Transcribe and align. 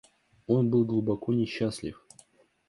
Он 0.47 0.71
был 0.71 0.83
глубоко 0.83 1.31
несчастлив. 1.31 2.03